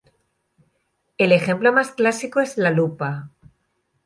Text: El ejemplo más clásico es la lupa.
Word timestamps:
El 1.19 1.31
ejemplo 1.31 1.71
más 1.71 1.91
clásico 1.91 2.39
es 2.39 2.57
la 2.57 2.71
lupa. 2.71 3.29